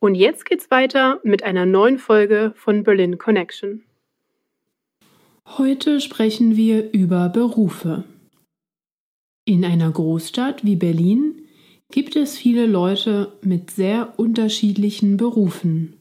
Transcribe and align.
Und 0.00 0.14
jetzt 0.14 0.44
geht's 0.44 0.70
weiter 0.70 1.20
mit 1.24 1.42
einer 1.42 1.66
neuen 1.66 1.98
Folge 1.98 2.52
von 2.56 2.82
Berlin 2.82 3.18
Connection. 3.18 3.82
Heute 5.46 6.00
sprechen 6.00 6.56
wir 6.56 6.92
über 6.92 7.28
Berufe. 7.28 8.04
In 9.44 9.64
einer 9.64 9.90
Großstadt 9.90 10.64
wie 10.64 10.76
Berlin 10.76 11.42
gibt 11.90 12.16
es 12.16 12.36
viele 12.36 12.66
Leute 12.66 13.32
mit 13.42 13.70
sehr 13.70 14.18
unterschiedlichen 14.18 15.16
Berufen. 15.16 15.94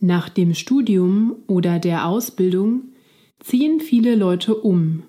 Nach 0.00 0.28
dem 0.28 0.54
Studium 0.54 1.36
oder 1.46 1.78
der 1.78 2.08
Ausbildung 2.08 2.92
ziehen 3.38 3.80
viele 3.80 4.16
Leute 4.16 4.56
um 4.56 5.04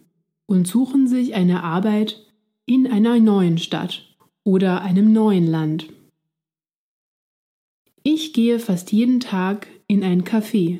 und 0.45 0.67
suchen 0.67 1.07
sich 1.07 1.33
eine 1.33 1.63
Arbeit 1.63 2.23
in 2.65 2.85
einer 2.85 3.19
neuen 3.19 3.57
Stadt 3.57 4.15
oder 4.43 4.81
einem 4.81 5.11
neuen 5.11 5.47
Land. 5.47 5.87
Ich 8.05 8.33
gehe 8.33 8.59
fast 8.59 8.91
jeden 8.91 9.21
Tag 9.21 9.67
in 9.87 10.03
ein 10.03 10.25
Café 10.25 10.79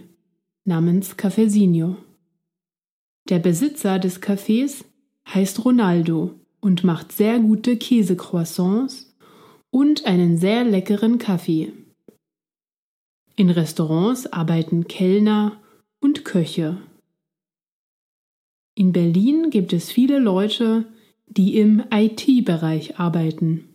namens 0.65 1.15
Cafesinho. 1.15 1.95
Der 3.29 3.39
Besitzer 3.39 3.97
des 3.97 4.21
Cafés 4.21 4.83
heißt 5.29 5.63
Ronaldo 5.63 6.37
und 6.59 6.83
macht 6.83 7.13
sehr 7.13 7.39
gute 7.39 7.77
Käsecroissants 7.77 9.15
und 9.69 10.05
einen 10.05 10.37
sehr 10.37 10.65
leckeren 10.65 11.17
Kaffee. 11.17 11.71
In 13.37 13.49
Restaurants 13.49 14.27
arbeiten 14.27 14.89
Kellner 14.89 15.61
und 16.01 16.25
Köche. 16.25 16.77
In 18.75 18.91
Berlin 18.91 19.49
gibt 19.49 19.71
es 19.71 19.89
viele 19.89 20.19
Leute, 20.19 20.91
die 21.27 21.57
im 21.57 21.85
IT-Bereich 21.89 22.99
arbeiten. 22.99 23.69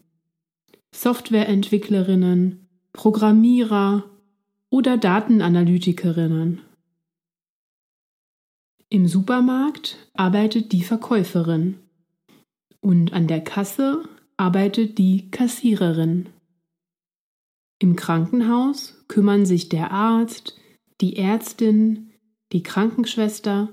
Softwareentwicklerinnen, 0.94 2.67
Programmierer 2.98 4.10
oder 4.70 4.96
Datenanalytikerinnen. 4.98 6.62
Im 8.88 9.06
Supermarkt 9.06 10.10
arbeitet 10.14 10.72
die 10.72 10.82
Verkäuferin 10.82 11.78
und 12.80 13.12
an 13.12 13.28
der 13.28 13.40
Kasse 13.40 14.02
arbeitet 14.36 14.98
die 14.98 15.30
Kassiererin. 15.30 16.30
Im 17.78 17.94
Krankenhaus 17.94 19.04
kümmern 19.06 19.46
sich 19.46 19.68
der 19.68 19.92
Arzt, 19.92 20.58
die 21.00 21.18
Ärztin, 21.18 22.10
die 22.50 22.64
Krankenschwester 22.64 23.68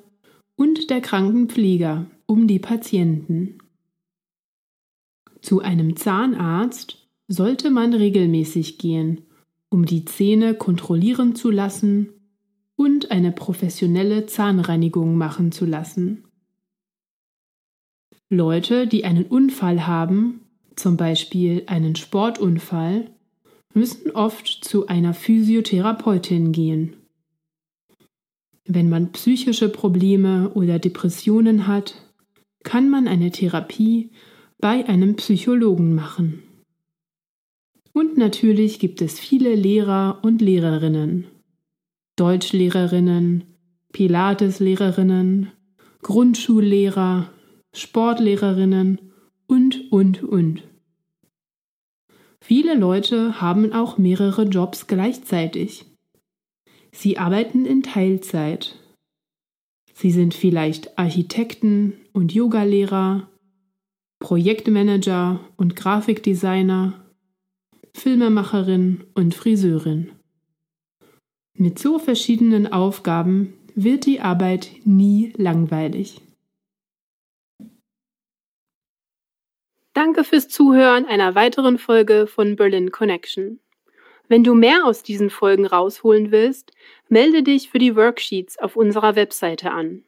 und 0.55 0.91
der 0.91 1.01
Krankenpfleger 1.01 2.05
um 2.27 2.45
die 2.45 2.59
Patienten. 2.59 3.57
Zu 5.41 5.61
einem 5.61 5.95
Zahnarzt 5.95 7.04
sollte 7.27 7.71
man 7.71 7.93
regelmäßig 7.93 8.77
gehen, 8.77 9.21
um 9.69 9.85
die 9.85 10.05
Zähne 10.05 10.53
kontrollieren 10.53 11.35
zu 11.35 11.49
lassen 11.49 12.09
und 12.75 13.11
eine 13.11 13.31
professionelle 13.31 14.25
Zahnreinigung 14.25 15.17
machen 15.17 15.51
zu 15.51 15.65
lassen. 15.65 16.25
Leute, 18.29 18.87
die 18.87 19.05
einen 19.05 19.25
Unfall 19.25 19.87
haben, 19.87 20.41
zum 20.75 20.97
Beispiel 20.97 21.63
einen 21.67 21.95
Sportunfall, 21.95 23.11
müssen 23.73 24.11
oft 24.11 24.47
zu 24.47 24.87
einer 24.87 25.13
Physiotherapeutin 25.13 26.51
gehen. 26.51 26.93
Wenn 28.65 28.89
man 28.89 29.11
psychische 29.11 29.69
Probleme 29.69 30.49
oder 30.53 30.79
Depressionen 30.79 31.67
hat, 31.67 31.95
kann 32.63 32.89
man 32.89 33.07
eine 33.07 33.29
Therapie 33.31 34.09
bei 34.59 34.87
einem 34.87 35.15
Psychologen 35.17 35.93
machen. 35.93 36.41
Und 37.95 38.17
natürlich 38.17 38.79
gibt 38.79 39.01
es 39.01 39.21
viele 39.21 39.55
Lehrer 39.55 40.19
und 40.21 40.41
Lehrerinnen. 40.41 41.27
Deutschlehrerinnen, 42.17 43.45
Pilateslehrerinnen, 43.93 45.53
Grundschullehrer, 46.01 47.29
Sportlehrerinnen 47.73 48.99
und, 49.47 49.93
und, 49.93 50.23
und. 50.23 50.63
Viele 52.41 52.75
Leute 52.75 53.39
haben 53.39 53.71
auch 53.71 53.97
mehrere 53.97 54.43
Jobs 54.43 54.87
gleichzeitig. 54.87 55.85
Sie 56.91 57.17
arbeiten 57.17 57.65
in 57.65 57.81
Teilzeit. 57.81 58.77
Sie 59.93 60.11
sind 60.11 60.33
vielleicht 60.33 60.99
Architekten 60.99 61.93
und 62.11 62.33
Yogalehrer, 62.33 63.29
Projektmanager 64.19 65.39
und 65.55 65.77
Grafikdesigner, 65.77 67.04
Filmemacherin 67.95 69.05
und 69.13 69.33
Friseurin. 69.33 70.11
Mit 71.57 71.79
so 71.79 71.97
verschiedenen 71.97 72.71
Aufgaben 72.71 73.53
wird 73.73 74.05
die 74.05 74.19
Arbeit 74.19 74.69
nie 74.83 75.33
langweilig. 75.37 76.19
Danke 79.93 80.25
fürs 80.25 80.49
Zuhören 80.49 81.05
einer 81.05 81.35
weiteren 81.35 81.77
Folge 81.77 82.27
von 82.27 82.57
Berlin 82.57 82.91
Connection. 82.91 83.61
Wenn 84.27 84.43
du 84.43 84.55
mehr 84.55 84.85
aus 84.85 85.01
diesen 85.01 85.29
Folgen 85.29 85.65
rausholen 85.65 86.31
willst, 86.31 86.73
melde 87.07 87.43
dich 87.43 87.69
für 87.69 87.79
die 87.79 87.95
Worksheets 87.95 88.59
auf 88.59 88.75
unserer 88.75 89.15
Webseite 89.15 89.71
an. 89.71 90.03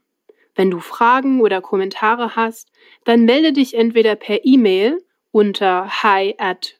Wenn 0.56 0.70
du 0.70 0.80
Fragen 0.80 1.40
oder 1.40 1.62
Kommentare 1.62 2.36
hast, 2.36 2.70
dann 3.06 3.24
melde 3.24 3.54
dich 3.54 3.76
entweder 3.76 4.16
per 4.16 4.44
E-Mail 4.44 5.02
unter 5.32 5.88
hi 6.04 6.36
at 6.38 6.77